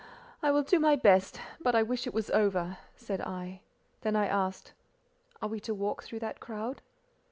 [0.41, 3.61] "I will do my best, but I wish it was over," said I;
[4.01, 4.73] then I asked:
[5.43, 6.81] "Are we to walk through that crowd?"